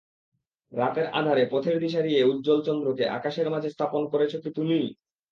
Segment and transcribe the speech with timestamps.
[0.71, 4.87] রাতের আঁধারে পথের দিশারী এ উজ্জ্বল চন্দ্রকে আকাশের মাঝে স্থাপন করেছ কি তুমিই?